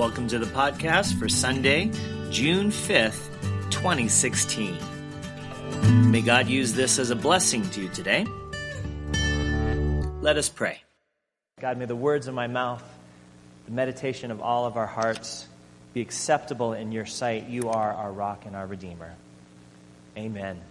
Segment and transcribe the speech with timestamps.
[0.00, 1.90] Welcome to the podcast for Sunday,
[2.30, 3.28] June 5th,
[3.68, 4.78] 2016.
[6.10, 8.24] May God use this as a blessing to you today.
[10.22, 10.80] Let us pray.
[11.60, 12.82] God, may the words of my mouth,
[13.66, 15.46] the meditation of all of our hearts
[15.92, 17.50] be acceptable in your sight.
[17.50, 19.12] You are our rock and our redeemer.
[20.16, 20.62] Amen.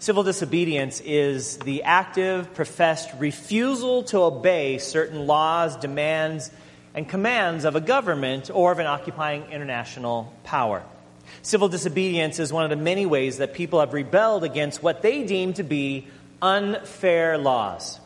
[0.00, 6.50] Civil disobedience is the active, professed refusal to obey certain laws, demands,
[6.94, 10.82] and commands of a government or of an occupying international power.
[11.42, 15.24] Civil disobedience is one of the many ways that people have rebelled against what they
[15.24, 16.06] deem to be
[16.42, 18.00] unfair laws.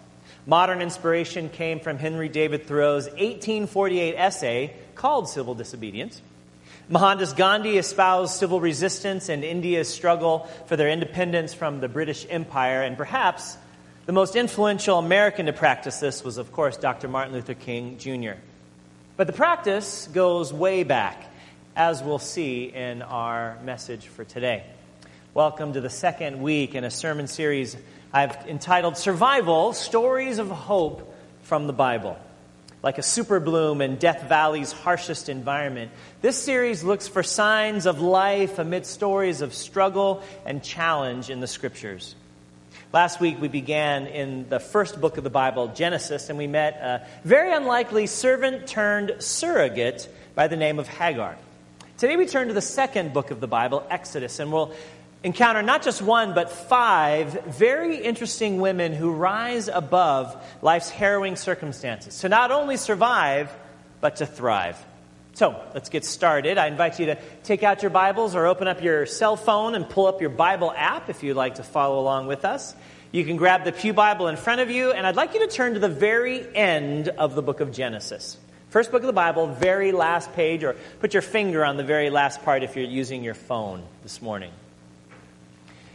[0.47, 6.21] Modern inspiration came from Henry David Thoreau's 1848 essay called Civil Disobedience.
[6.91, 12.82] Mohandas Gandhi espoused civil resistance and India's struggle for their independence from the British Empire,
[12.82, 13.57] and perhaps
[14.05, 17.09] the most influential American to practice this was, of course, Dr.
[17.09, 18.32] Martin Luther King Jr.
[19.16, 21.32] But the practice goes way back,
[21.76, 24.65] as we'll see in our message for today.
[25.34, 27.76] Welcome to the second week in a sermon series
[28.12, 32.18] I've entitled Survival Stories of Hope from the Bible
[32.82, 35.90] like a super bloom in Death Valley's harshest environment.
[36.20, 41.46] This series looks for signs of life amid stories of struggle and challenge in the
[41.46, 42.15] scriptures.
[42.95, 46.74] Last week we began in the first book of the Bible, Genesis, and we met
[46.74, 51.36] a very unlikely servant turned surrogate by the name of Hagar.
[51.98, 54.73] Today we turn to the second book of the Bible, Exodus, and we'll
[55.24, 62.20] encounter not just one, but five very interesting women who rise above life's harrowing circumstances
[62.20, 63.52] to not only survive,
[64.00, 64.78] but to thrive.
[65.34, 66.59] So let's get started.
[66.59, 69.88] I invite you to take out your Bibles or open up your cell phone and
[69.88, 72.72] pull up your Bible app if you'd like to follow along with us.
[73.10, 75.49] You can grab the Pew Bible in front of you, and I'd like you to
[75.49, 78.37] turn to the very end of the book of Genesis.
[78.71, 82.10] First book of the Bible, very last page, or put your finger on the very
[82.10, 84.53] last part if you're using your phone this morning.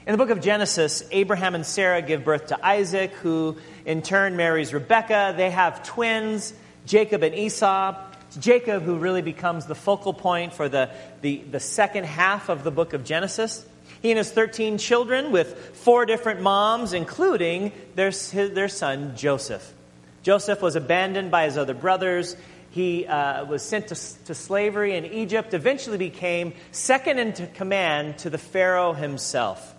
[0.06, 3.56] In the book of Genesis, Abraham and Sarah give birth to Isaac, who
[3.86, 5.36] in turn marries Rebekah.
[5.38, 6.54] They have twins,
[6.86, 7.96] Jacob and Esau.
[8.30, 10.92] It's Jacob who really becomes the focal point for the,
[11.22, 13.66] the, the second half of the book of Genesis.
[14.04, 19.74] He and his 13 children with four different moms, including their, their son Joseph.
[20.22, 22.36] Joseph was abandoned by his other brothers.
[22.70, 23.96] He uh, was sent to,
[24.26, 29.74] to slavery in Egypt, eventually became second in command to the Pharaoh himself.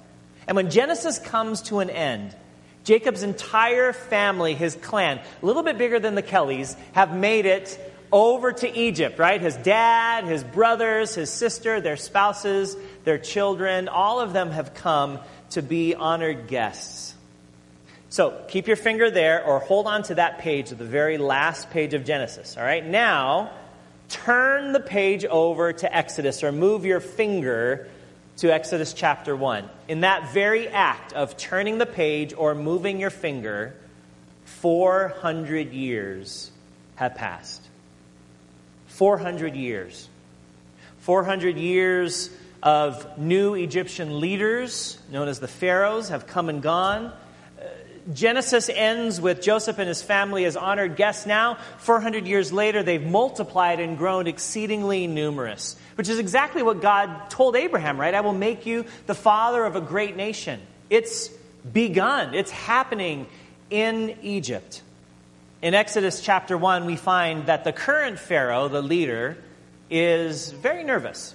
[0.49, 2.35] And when Genesis comes to an end,
[2.83, 7.79] Jacob's entire family, his clan, a little bit bigger than the Kellys, have made it
[8.13, 9.41] over to Egypt, right?
[9.41, 15.19] His dad, his brothers, his sister, their spouses, their children, all of them have come
[15.51, 17.15] to be honored guests.
[18.09, 21.95] So keep your finger there or hold on to that page, the very last page
[21.95, 22.85] of Genesis, all right?
[22.85, 23.53] Now,
[24.09, 27.89] turn the page over to Exodus or move your finger
[28.39, 29.69] to Exodus chapter 1.
[29.87, 33.77] In that very act of turning the page or moving your finger,
[34.47, 36.51] 400 years
[36.97, 37.70] have passed.
[39.01, 40.11] 400 years.
[40.99, 42.29] 400 years
[42.63, 47.07] of new Egyptian leaders, known as the pharaohs, have come and gone.
[47.07, 47.63] Uh,
[48.13, 51.25] Genesis ends with Joseph and his family as honored guests.
[51.25, 57.31] Now, 400 years later, they've multiplied and grown exceedingly numerous, which is exactly what God
[57.31, 58.15] told Abraham, right?
[58.15, 60.61] I will make you the father of a great nation.
[60.91, 61.29] It's
[61.73, 63.29] begun, it's happening
[63.71, 64.83] in Egypt.
[65.63, 69.37] In Exodus chapter 1, we find that the current Pharaoh, the leader,
[69.91, 71.35] is very nervous.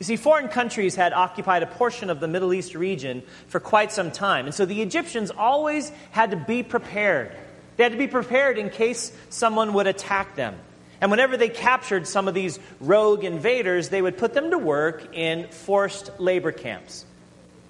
[0.00, 3.92] You see, foreign countries had occupied a portion of the Middle East region for quite
[3.92, 4.46] some time.
[4.46, 7.30] And so the Egyptians always had to be prepared.
[7.76, 10.56] They had to be prepared in case someone would attack them.
[11.00, 15.14] And whenever they captured some of these rogue invaders, they would put them to work
[15.14, 17.06] in forced labor camps.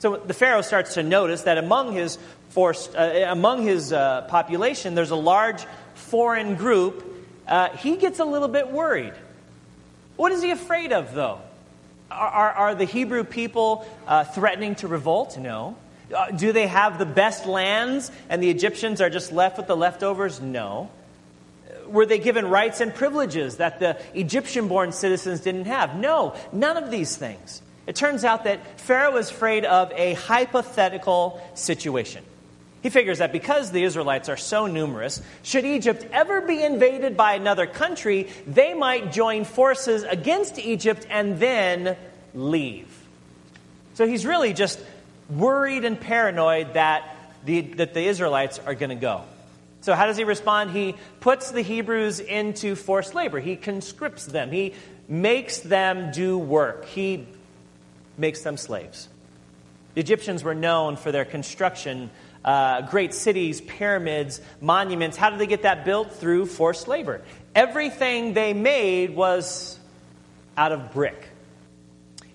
[0.02, 2.18] So the Pharaoh starts to notice that among his,
[2.48, 5.64] forced, uh, among his uh, population, there's a large
[5.94, 7.04] foreign group.
[7.46, 9.12] Uh, he gets a little bit worried.
[10.16, 11.38] What is he afraid of, though?
[12.10, 15.38] Are, are the Hebrew people uh, threatening to revolt?
[15.38, 15.76] No.
[16.12, 19.76] Uh, do they have the best lands and the Egyptians are just left with the
[19.76, 20.40] leftovers?
[20.40, 20.90] No.
[21.86, 25.94] Were they given rights and privileges that the Egyptian born citizens didn't have?
[25.94, 27.62] No, none of these things.
[27.86, 32.24] It turns out that Pharaoh is afraid of a hypothetical situation.
[32.82, 37.34] He figures that because the Israelites are so numerous, should Egypt ever be invaded by
[37.34, 41.96] another country, they might join forces against Egypt and then
[42.34, 42.88] leave.
[43.94, 44.80] So he's really just
[45.30, 49.22] worried and paranoid that the, that the Israelites are going to go.
[49.82, 50.70] So, how does he respond?
[50.70, 53.40] He puts the Hebrews into forced labor.
[53.40, 54.52] He conscripts them.
[54.52, 54.74] He
[55.08, 56.86] makes them do work.
[56.86, 57.26] He
[58.16, 59.08] makes them slaves.
[59.94, 62.10] The Egyptians were known for their construction,
[62.44, 65.16] uh, great cities, pyramids, monuments.
[65.16, 66.12] How did they get that built?
[66.12, 67.22] Through forced labor.
[67.54, 69.78] Everything they made was
[70.56, 71.28] out of brick.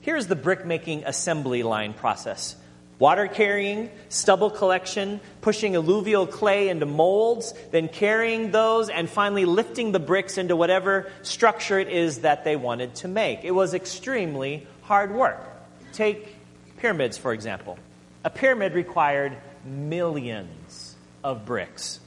[0.02, 2.56] Here's the brick making assembly line process
[3.00, 9.92] water carrying, stubble collection, pushing alluvial clay into molds, then carrying those, and finally lifting
[9.92, 13.44] the bricks into whatever structure it is that they wanted to make.
[13.44, 15.57] It was extremely hard work.
[15.98, 16.36] Take
[16.78, 17.76] pyramids, for example.
[18.24, 19.36] A pyramid required
[19.66, 22.00] millions of bricks.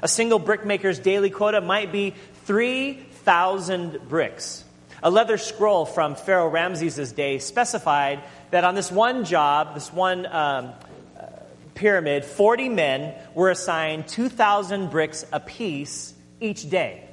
[0.00, 2.14] A single brickmaker's daily quota might be
[2.46, 4.64] 3,000 bricks.
[5.02, 8.20] A leather scroll from Pharaoh Ramses' day specified
[8.50, 10.72] that on this one job, this one um,
[11.20, 11.26] uh,
[11.74, 17.04] pyramid, 40 men were assigned 2,000 bricks apiece each day.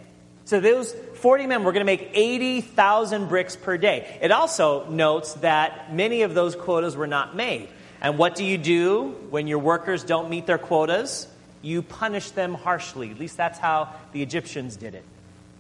[0.45, 4.17] So those 40 men were going to make 80,000 bricks per day.
[4.21, 7.69] It also notes that many of those quotas were not made.
[8.01, 11.27] And what do you do when your workers don't meet their quotas?
[11.61, 13.09] You punish them harshly.
[13.11, 15.03] At least that's how the Egyptians did it.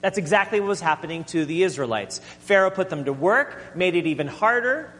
[0.01, 2.19] That's exactly what was happening to the Israelites.
[2.41, 4.93] Pharaoh put them to work, made it even harder,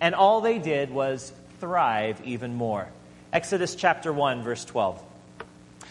[0.00, 2.86] and all they did was thrive even more.
[3.32, 5.02] Exodus chapter 1, verse 12.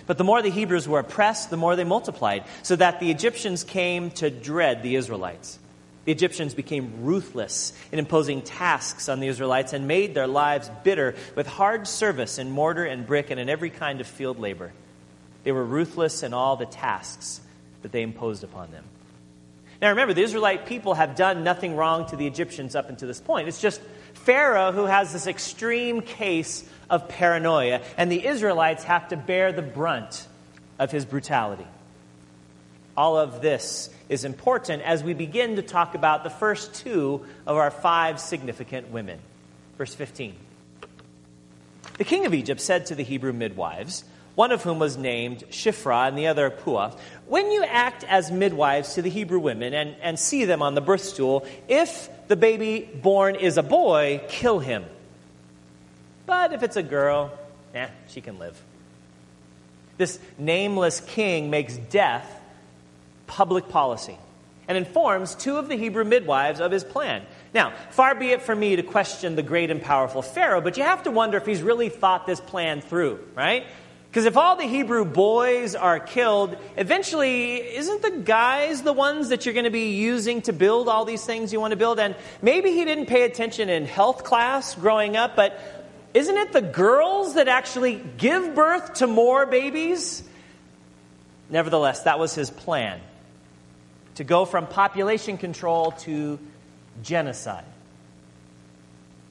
[0.05, 3.63] But the more the Hebrews were oppressed, the more they multiplied, so that the Egyptians
[3.63, 5.59] came to dread the Israelites.
[6.05, 11.15] The Egyptians became ruthless in imposing tasks on the Israelites and made their lives bitter
[11.35, 14.73] with hard service in mortar and brick and in every kind of field labor.
[15.43, 17.39] They were ruthless in all the tasks
[17.83, 18.83] that they imposed upon them.
[19.81, 23.21] Now remember, the Israelite people have done nothing wrong to the Egyptians up until this
[23.21, 23.47] point.
[23.47, 23.81] It's just
[24.23, 29.61] Pharaoh who has this extreme case of paranoia, and the Israelites have to bear the
[29.61, 30.27] brunt
[30.79, 31.67] of his brutality.
[32.95, 37.57] All of this is important as we begin to talk about the first two of
[37.57, 39.19] our five significant women.
[39.77, 40.35] Verse 15.
[41.97, 44.03] The king of Egypt said to the Hebrew midwives,
[44.35, 46.95] one of whom was named Shiphrah and the other Puah,
[47.27, 50.81] When you act as midwives to the Hebrew women and, and see them on the
[50.81, 54.85] birth stool, if the baby born is a boy, kill him.
[56.25, 57.31] But if it's a girl,
[57.75, 58.59] eh, she can live.
[59.97, 62.27] This nameless king makes death
[63.27, 64.17] public policy
[64.67, 67.23] and informs two of the Hebrew midwives of his plan.
[67.53, 70.83] Now, far be it from me to question the great and powerful Pharaoh, but you
[70.83, 73.65] have to wonder if he's really thought this plan through, right?
[74.13, 79.43] Because if all the Hebrew boys are killed, eventually, isn't the guys the ones that
[79.43, 81.97] you're going to be using to build all these things you want to build?
[81.97, 85.59] And maybe he didn't pay attention in health class growing up, but
[86.13, 90.21] isn't it the girls that actually give birth to more babies?
[91.49, 93.01] Nevertheless, that was his plan
[94.13, 96.37] to go from population control to
[97.01, 97.65] genocide.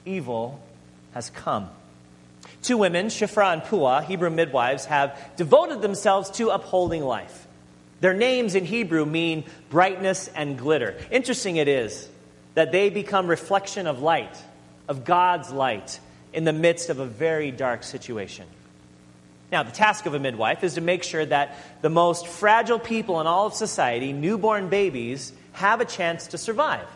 [0.04, 0.60] Evil
[1.14, 1.70] has come.
[2.62, 7.46] Two women, Shiphrah and Puah, Hebrew midwives, have devoted themselves to upholding life.
[8.00, 10.96] Their names in Hebrew mean brightness and glitter.
[11.10, 12.08] Interesting it is
[12.54, 14.36] that they become reflection of light,
[14.88, 15.98] of God's light,
[16.32, 18.46] in the midst of a very dark situation.
[19.50, 23.20] Now, the task of a midwife is to make sure that the most fragile people
[23.20, 26.86] in all of society, newborn babies, have a chance to survive.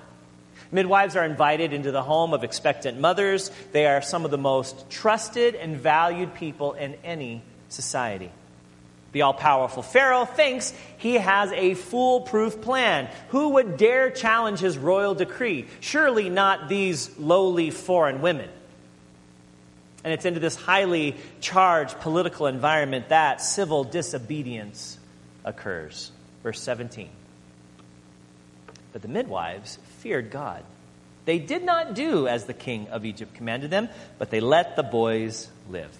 [0.73, 3.51] Midwives are invited into the home of expectant mothers.
[3.73, 8.31] They are some of the most trusted and valued people in any society.
[9.13, 13.09] The all powerful Pharaoh thinks he has a foolproof plan.
[13.29, 15.69] Who would dare challenge his royal decree?
[15.81, 18.51] Surely not these lowly foreign women.
[20.05, 24.99] And it's into this highly charged political environment that civil disobedience
[25.45, 26.13] occurs.
[26.43, 27.09] Verse 17.
[28.93, 30.63] But the midwives feared God.
[31.25, 33.89] They did not do as the king of Egypt commanded them,
[34.19, 35.91] but they let the boys live.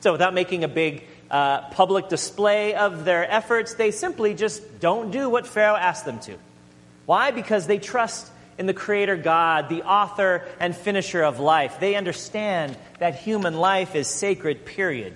[0.00, 5.10] So, without making a big uh, public display of their efforts, they simply just don't
[5.10, 6.36] do what Pharaoh asked them to.
[7.06, 7.30] Why?
[7.30, 11.80] Because they trust in the Creator God, the author and finisher of life.
[11.80, 15.14] They understand that human life is sacred, period.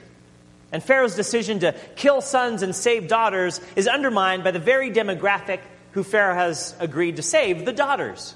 [0.72, 5.60] And Pharaoh's decision to kill sons and save daughters is undermined by the very demographic
[5.92, 8.34] who Pharaoh has agreed to save the daughters.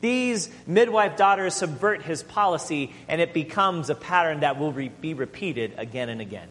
[0.00, 5.14] These midwife daughters subvert his policy, and it becomes a pattern that will re- be
[5.14, 6.48] repeated again and again.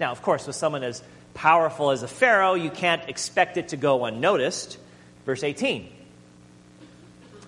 [0.00, 1.02] Now, of course, with someone as
[1.34, 4.78] powerful as a Pharaoh, you can't expect it to go unnoticed.
[5.26, 5.90] Verse 18.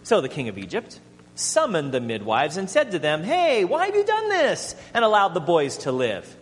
[0.03, 1.01] So the king of Egypt
[1.35, 4.75] summoned the midwives and said to them, Hey, why have you done this?
[4.95, 6.37] And allowed the boys to live.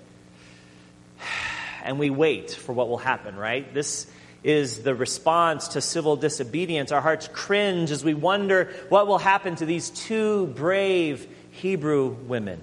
[1.85, 3.73] and we wait for what will happen, right?
[3.73, 4.07] This
[4.45, 6.93] is the response to civil disobedience.
[6.93, 12.61] Our hearts cringe as we wonder what will happen to these two brave Hebrew women.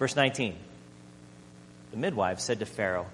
[0.00, 0.56] Verse 19
[1.92, 3.06] The midwife said to Pharaoh,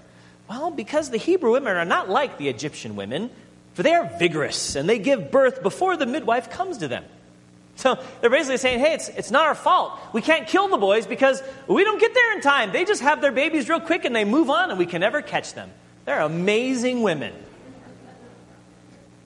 [0.49, 3.31] Well, because the Hebrew women are not like the Egyptian women,
[3.75, 7.05] for they are vigorous and they give birth before the midwife comes to them.
[7.77, 9.99] So they're basically saying, hey, it's, it's not our fault.
[10.13, 12.73] We can't kill the boys because we don't get there in time.
[12.73, 15.23] They just have their babies real quick and they move on and we can never
[15.23, 15.71] catch them.
[16.05, 17.35] They're amazing women.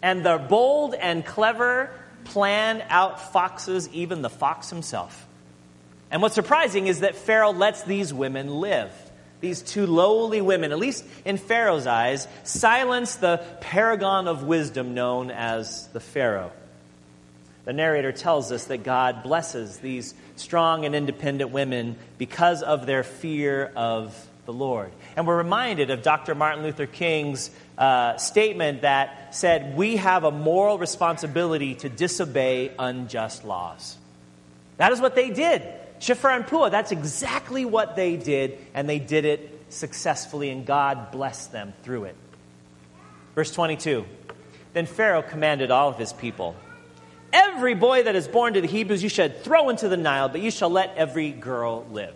[0.03, 1.91] And the bold and clever
[2.25, 5.27] plan outfoxes even the fox himself.
[6.11, 8.93] And what's surprising is that Pharaoh lets these women live.
[9.41, 15.31] These two lowly women, at least in Pharaoh's eyes, silence the paragon of wisdom known
[15.31, 16.51] as the Pharaoh.
[17.65, 23.03] The narrator tells us that God blesses these strong and independent women because of their
[23.03, 24.91] fear of the Lord.
[25.15, 26.35] And we're reminded of Dr.
[26.35, 33.45] Martin Luther King's uh, statement that said, We have a moral responsibility to disobey unjust
[33.45, 33.99] laws.
[34.79, 35.61] That is what they did.
[36.01, 41.11] Shiphrah and Puah, that's exactly what they did, and they did it successfully, and God
[41.11, 42.17] blessed them through it.
[43.35, 44.07] Verse 22
[44.73, 46.57] Then Pharaoh commanded all of his people
[47.35, 50.41] Every boy that is born to the Hebrews you should throw into the Nile, but
[50.41, 52.15] you shall let every girl live.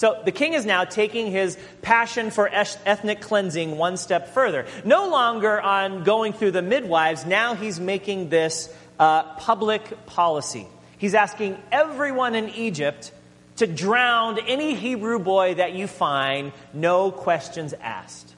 [0.00, 4.64] So the king is now taking his passion for ethnic cleansing one step further.
[4.82, 10.66] No longer on going through the midwives, now he's making this uh, public policy.
[10.96, 13.12] He's asking everyone in Egypt
[13.56, 18.34] to drown any Hebrew boy that you find, no questions asked.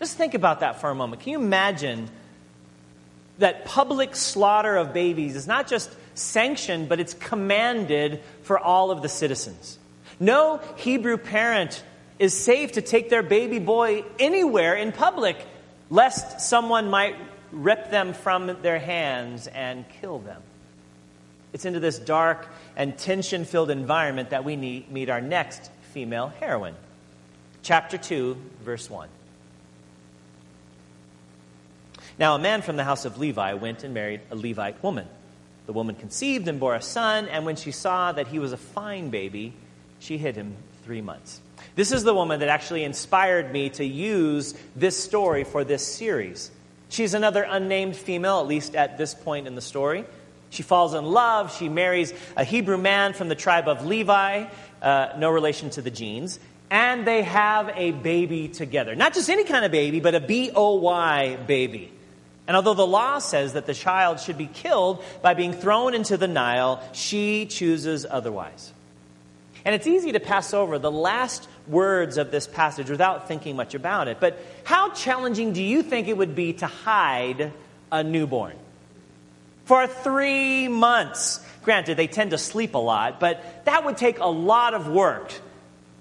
[0.00, 1.22] Just think about that for a moment.
[1.22, 2.10] Can you imagine
[3.38, 9.02] that public slaughter of babies is not just sanctioned, but it's commanded for all of
[9.02, 9.78] the citizens.
[10.22, 11.82] No Hebrew parent
[12.20, 15.36] is safe to take their baby boy anywhere in public,
[15.90, 17.16] lest someone might
[17.50, 20.40] rip them from their hands and kill them.
[21.52, 26.76] It's into this dark and tension filled environment that we meet our next female heroine.
[27.64, 29.08] Chapter 2, verse 1.
[32.16, 35.08] Now, a man from the house of Levi went and married a Levite woman.
[35.66, 38.56] The woman conceived and bore a son, and when she saw that he was a
[38.56, 39.54] fine baby,
[40.02, 41.40] she hid him three months.
[41.76, 46.50] This is the woman that actually inspired me to use this story for this series.
[46.88, 50.04] She's another unnamed female, at least at this point in the story.
[50.50, 51.56] She falls in love.
[51.56, 54.46] She marries a Hebrew man from the tribe of Levi,
[54.82, 56.38] uh, no relation to the jeans.
[56.68, 58.94] And they have a baby together.
[58.96, 61.92] Not just any kind of baby, but a B O Y baby.
[62.48, 66.16] And although the law says that the child should be killed by being thrown into
[66.16, 68.72] the Nile, she chooses otherwise.
[69.64, 73.74] And it's easy to pass over the last words of this passage without thinking much
[73.74, 74.18] about it.
[74.18, 77.52] But how challenging do you think it would be to hide
[77.90, 78.56] a newborn?
[79.64, 81.40] For three months.
[81.62, 85.32] Granted, they tend to sleep a lot, but that would take a lot of work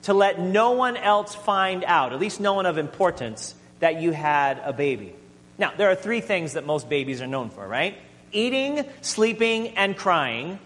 [0.03, 4.11] to let no one else find out, at least no one of importance, that you
[4.11, 5.13] had a baby.
[5.59, 7.95] Now, there are three things that most babies are known for, right?
[8.31, 10.57] Eating, sleeping, and crying.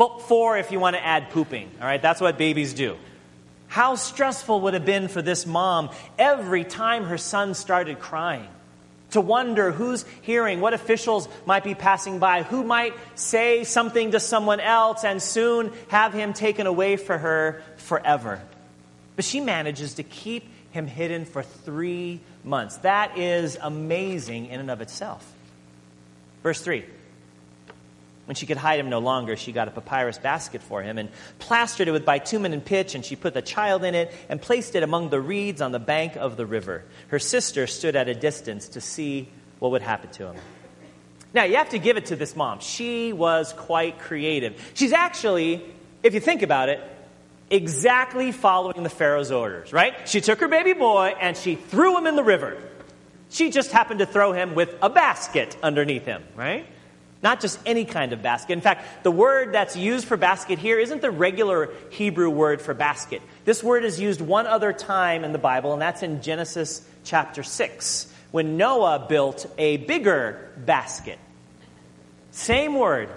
[0.00, 2.00] Well, four if you want to add pooping, all right?
[2.00, 2.96] That's what babies do.
[3.68, 8.48] How stressful would have been for this mom every time her son started crying?
[9.10, 14.20] To wonder who's hearing, what officials might be passing by, who might say something to
[14.20, 18.40] someone else and soon have him taken away from her forever.
[19.16, 22.78] But she manages to keep him hidden for three months.
[22.78, 25.30] That is amazing in and of itself.
[26.42, 26.86] Verse 3.
[28.30, 31.08] When she could hide him no longer, she got a papyrus basket for him and
[31.40, 34.76] plastered it with bitumen and pitch, and she put the child in it and placed
[34.76, 36.84] it among the reeds on the bank of the river.
[37.08, 40.36] Her sister stood at a distance to see what would happen to him.
[41.34, 42.60] Now, you have to give it to this mom.
[42.60, 44.70] She was quite creative.
[44.74, 45.60] She's actually,
[46.04, 46.80] if you think about it,
[47.50, 50.08] exactly following the Pharaoh's orders, right?
[50.08, 52.62] She took her baby boy and she threw him in the river.
[53.28, 56.64] She just happened to throw him with a basket underneath him, right?
[57.22, 58.54] Not just any kind of basket.
[58.54, 62.72] In fact, the word that's used for basket here isn't the regular Hebrew word for
[62.72, 63.20] basket.
[63.44, 67.42] This word is used one other time in the Bible, and that's in Genesis chapter
[67.42, 71.18] 6, when Noah built a bigger basket.
[72.30, 73.10] Same word,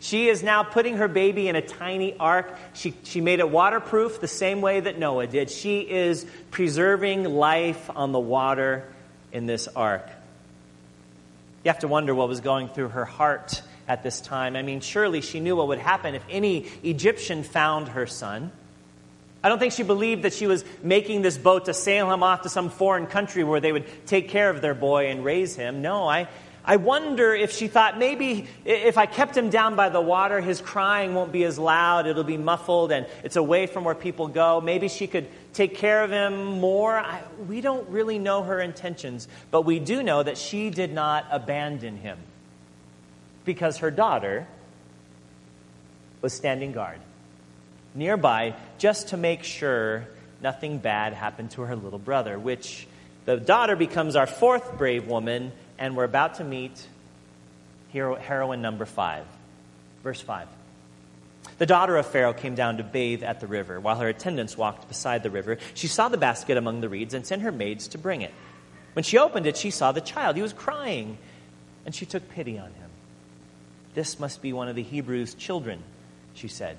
[0.00, 2.56] she is now putting her baby in a tiny ark.
[2.74, 5.50] She, she made it waterproof the same way that Noah did.
[5.50, 8.84] She is preserving life on the water
[9.32, 10.08] in this ark.
[11.66, 14.54] You have to wonder what was going through her heart at this time.
[14.54, 18.52] I mean, surely she knew what would happen if any Egyptian found her son.
[19.42, 22.42] I don't think she believed that she was making this boat to sail him off
[22.42, 25.82] to some foreign country where they would take care of their boy and raise him.
[25.82, 26.28] No, I,
[26.64, 30.60] I wonder if she thought maybe if I kept him down by the water, his
[30.60, 34.60] crying won't be as loud, it'll be muffled, and it's away from where people go.
[34.60, 36.96] Maybe she could take care of him more.
[36.96, 41.26] I, we don't really know her intentions, but we do know that she did not
[41.30, 42.18] abandon him
[43.44, 44.46] because her daughter
[46.20, 46.98] was standing guard
[47.94, 50.06] nearby just to make sure
[50.42, 52.86] nothing bad happened to her little brother, which
[53.24, 56.86] the daughter becomes our fourth brave woman and we're about to meet
[57.88, 59.24] hero, heroine number five.
[60.02, 60.46] Verse 5.
[61.58, 63.80] The daughter of Pharaoh came down to bathe at the river.
[63.80, 67.26] While her attendants walked beside the river, she saw the basket among the reeds and
[67.26, 68.32] sent her maids to bring it.
[68.92, 70.36] When she opened it, she saw the child.
[70.36, 71.18] He was crying,
[71.84, 72.90] and she took pity on him.
[73.94, 75.82] This must be one of the Hebrews' children,
[76.34, 76.76] she said.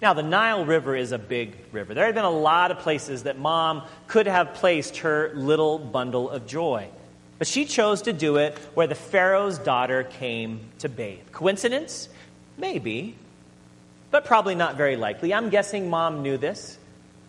[0.00, 1.94] Now, the Nile River is a big river.
[1.94, 6.30] There had been a lot of places that mom could have placed her little bundle
[6.30, 6.88] of joy.
[7.38, 11.32] But she chose to do it where the Pharaoh's daughter came to bathe.
[11.32, 12.10] Coincidence?
[12.58, 13.16] Maybe,
[14.10, 15.32] but probably not very likely.
[15.32, 16.78] I'm guessing mom knew this.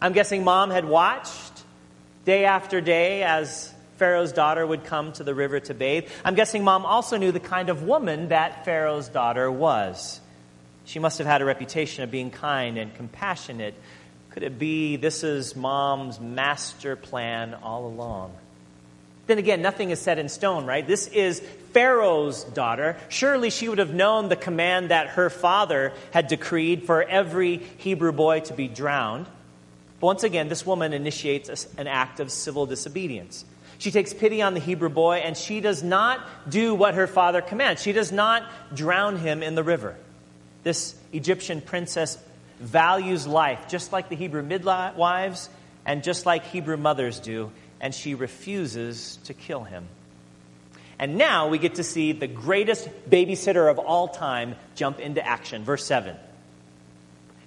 [0.01, 1.63] I'm guessing mom had watched
[2.25, 6.09] day after day as Pharaoh's daughter would come to the river to bathe.
[6.25, 10.19] I'm guessing mom also knew the kind of woman that Pharaoh's daughter was.
[10.85, 13.75] She must have had a reputation of being kind and compassionate.
[14.31, 18.33] Could it be this is mom's master plan all along?
[19.31, 20.85] Then again, nothing is set in stone, right?
[20.85, 21.39] This is
[21.71, 22.97] Pharaoh's daughter.
[23.07, 28.11] Surely she would have known the command that her father had decreed for every Hebrew
[28.11, 29.27] boy to be drowned.
[30.01, 33.45] But once again, this woman initiates an act of civil disobedience.
[33.77, 36.19] She takes pity on the Hebrew boy and she does not
[36.49, 37.81] do what her father commands.
[37.81, 38.43] She does not
[38.75, 39.95] drown him in the river.
[40.63, 42.17] This Egyptian princess
[42.59, 45.47] values life just like the Hebrew midwives
[45.85, 47.49] and just like Hebrew mothers do
[47.81, 49.87] and she refuses to kill him.
[50.99, 55.63] And now we get to see the greatest babysitter of all time jump into action.
[55.63, 56.15] Verse 7.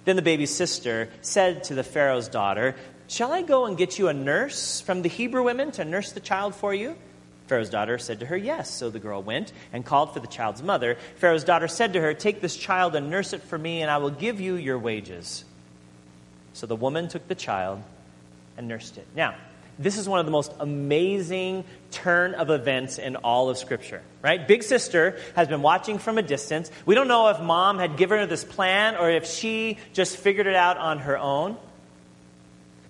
[0.03, 2.75] Then the baby's sister said to the Pharaoh's daughter,
[3.07, 6.19] Shall I go and get you a nurse from the Hebrew women to nurse the
[6.19, 6.95] child for you?
[7.47, 8.69] Pharaoh's daughter said to her, Yes.
[8.69, 10.97] So the girl went and called for the child's mother.
[11.15, 13.97] Pharaoh's daughter said to her, Take this child and nurse it for me, and I
[13.97, 15.45] will give you your wages.
[16.53, 17.81] So the woman took the child
[18.57, 19.07] and nursed it.
[19.15, 19.35] Now,
[19.77, 24.47] this is one of the most amazing turn of events in all of Scripture, right?
[24.47, 26.71] Big sister has been watching from a distance.
[26.85, 30.47] We don't know if mom had given her this plan or if she just figured
[30.47, 31.57] it out on her own.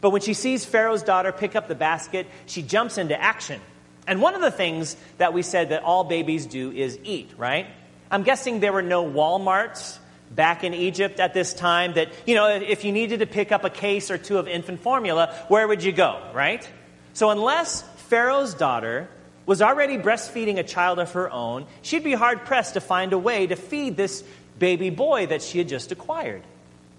[0.01, 3.59] But when she sees Pharaoh's daughter pick up the basket, she jumps into action.
[4.07, 7.65] And one of the things that we said that all babies do is eat, right?
[8.11, 9.97] I'm guessing there were no Walmarts
[10.31, 13.63] back in Egypt at this time that, you know, if you needed to pick up
[13.63, 16.67] a case or two of infant formula, where would you go, right?
[17.13, 19.07] So, unless Pharaoh's daughter
[19.45, 23.17] was already breastfeeding a child of her own, she'd be hard pressed to find a
[23.17, 24.23] way to feed this
[24.57, 26.43] baby boy that she had just acquired.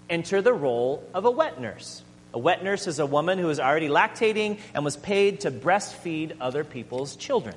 [0.09, 2.01] Enter the role of a wet nurse.
[2.33, 6.37] A wet nurse is a woman who is already lactating and was paid to breastfeed
[6.39, 7.55] other people's children.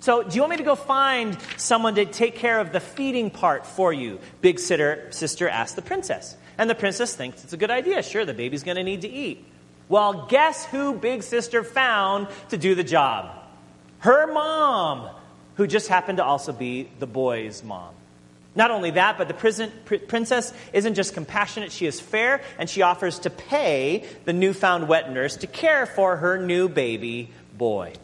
[0.00, 3.30] So, do you want me to go find someone to take care of the feeding
[3.30, 4.20] part for you?
[4.40, 6.36] Big sitter, sister asked the princess.
[6.56, 8.02] And the princess thinks it's a good idea.
[8.02, 9.44] Sure, the baby's going to need to eat.
[9.88, 13.30] Well, guess who big sister found to do the job?
[14.00, 15.08] Her mom,
[15.56, 17.94] who just happened to also be the boy's mom.
[18.54, 19.34] Not only that, but the
[20.08, 25.12] princess isn't just compassionate, she is fair, and she offers to pay the newfound wet
[25.12, 27.94] nurse to care for her new baby boy.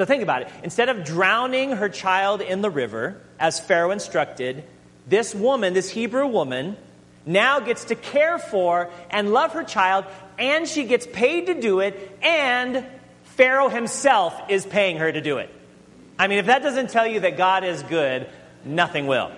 [0.00, 0.48] So think about it.
[0.62, 4.64] Instead of drowning her child in the river, as Pharaoh instructed,
[5.06, 6.78] this woman, this Hebrew woman,
[7.26, 10.06] now gets to care for and love her child,
[10.38, 12.86] and she gets paid to do it, and
[13.24, 15.50] Pharaoh himself is paying her to do it.
[16.18, 18.26] I mean, if that doesn't tell you that God is good,
[18.64, 19.30] nothing will.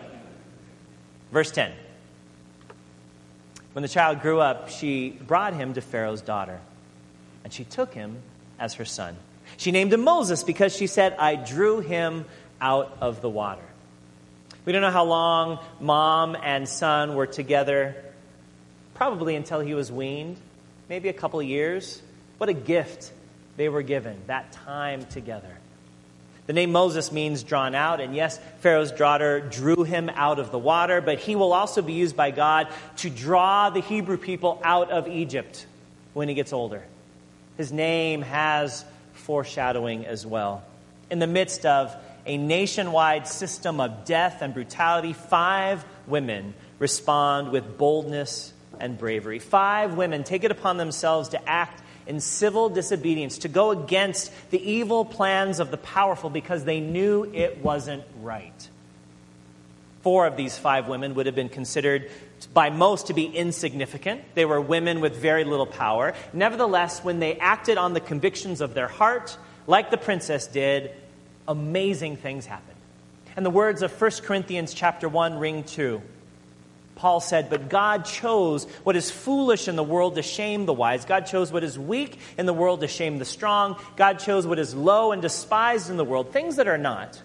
[1.32, 1.72] Verse 10.
[3.72, 6.60] When the child grew up, she brought him to Pharaoh's daughter,
[7.42, 8.18] and she took him
[8.60, 9.16] as her son.
[9.62, 12.24] She named him Moses because she said, I drew him
[12.60, 13.62] out of the water.
[14.64, 17.94] We don't know how long mom and son were together,
[18.94, 20.38] probably until he was weaned,
[20.88, 22.02] maybe a couple years.
[22.38, 23.12] What a gift
[23.56, 25.56] they were given, that time together.
[26.48, 30.58] The name Moses means drawn out, and yes, Pharaoh's daughter drew him out of the
[30.58, 34.90] water, but he will also be used by God to draw the Hebrew people out
[34.90, 35.66] of Egypt
[36.14, 36.82] when he gets older.
[37.56, 38.84] His name has
[39.22, 40.62] foreshadowing as well.
[41.10, 41.94] In the midst of
[42.26, 49.38] a nationwide system of death and brutality, five women respond with boldness and bravery.
[49.38, 54.60] Five women take it upon themselves to act in civil disobedience, to go against the
[54.60, 58.68] evil plans of the powerful because they knew it wasn't right.
[60.02, 62.10] Four of these five women would have been considered
[62.52, 64.22] by most to be insignificant.
[64.34, 66.14] They were women with very little power.
[66.32, 69.36] Nevertheless, when they acted on the convictions of their heart,
[69.66, 70.90] like the princess did,
[71.46, 72.78] amazing things happened.
[73.36, 76.02] And the words of 1 Corinthians chapter 1 ring true.
[76.96, 81.04] Paul said, But God chose what is foolish in the world to shame the wise.
[81.04, 83.76] God chose what is weak in the world to shame the strong.
[83.96, 87.20] God chose what is low and despised in the world, things that are not,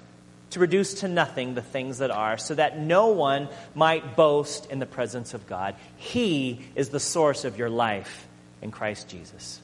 [0.52, 4.80] to reduce to nothing the things that are, so that no one might boast in
[4.80, 5.76] the presence of God.
[5.98, 8.28] He is the source of your life
[8.62, 9.60] in Christ Jesus.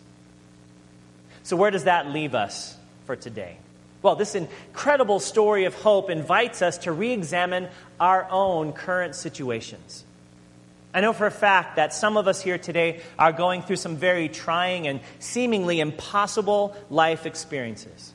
[1.43, 3.57] So, where does that leave us for today?
[4.01, 7.69] Well, this incredible story of hope invites us to re examine
[7.99, 10.03] our own current situations.
[10.93, 13.95] I know for a fact that some of us here today are going through some
[13.95, 18.13] very trying and seemingly impossible life experiences.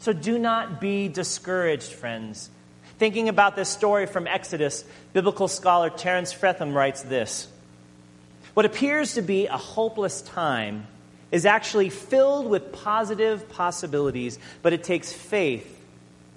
[0.00, 2.50] So do not be discouraged, friends.
[2.98, 7.48] Thinking about this story from Exodus, biblical scholar Terence Fretheim writes this
[8.54, 10.86] What appears to be a hopeless time
[11.30, 15.74] is actually filled with positive possibilities, but it takes faith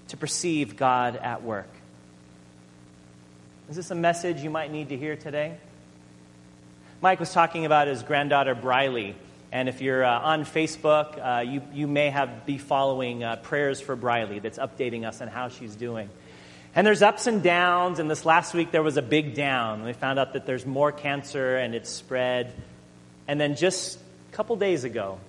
[0.09, 1.69] to perceive God at work.
[3.69, 5.55] Is this a message you might need to hear today?
[7.01, 9.15] Mike was talking about his granddaughter Briley.
[9.51, 13.81] And if you're uh, on Facebook, uh, you, you may have be following uh, Prayers
[13.81, 16.09] for Briley that's updating us on how she's doing.
[16.73, 19.83] And there's ups and downs, and this last week there was a big down.
[19.83, 22.53] We found out that there's more cancer and it's spread.
[23.27, 23.99] And then just
[24.31, 25.19] a couple days ago,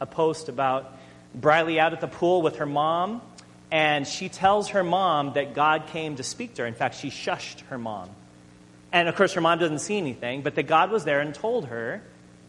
[0.00, 0.96] a post about
[1.34, 3.20] Briley out at the pool with her mom,
[3.72, 6.68] and she tells her mom that God came to speak to her.
[6.68, 8.08] In fact, she shushed her mom.
[8.92, 11.66] And of course, her mom doesn't see anything, but that God was there and told
[11.66, 12.00] her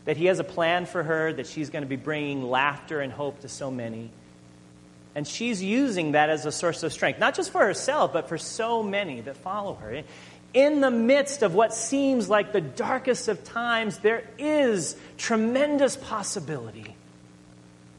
[0.06, 3.12] that He has a plan for her, that she's going to be bringing laughter and
[3.12, 4.10] hope to so many.
[5.14, 8.38] And she's using that as a source of strength, not just for herself, but for
[8.38, 10.04] so many that follow her
[10.54, 16.96] in the midst of what seems like the darkest of times, there is tremendous possibility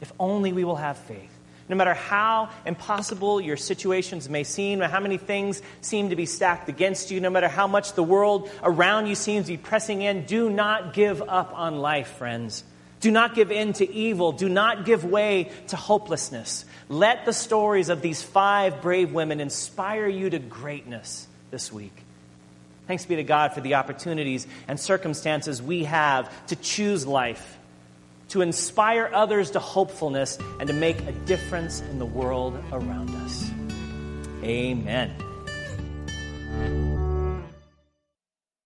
[0.01, 1.32] if only we will have faith.
[1.69, 6.25] No matter how impossible your situations may seem, matter how many things seem to be
[6.25, 10.01] stacked against you, no matter how much the world around you seems to be pressing
[10.01, 12.63] in, do not give up on life, friends.
[12.99, 14.31] Do not give in to evil.
[14.31, 16.63] Do not give way to hopelessness.
[16.87, 21.93] Let the stories of these five brave women inspire you to greatness this week.
[22.87, 27.57] Thanks be to God for the opportunities and circumstances we have to choose life,
[28.33, 33.51] to inspire others to hopefulness, and to make a difference in the world around us.
[34.43, 35.13] Amen.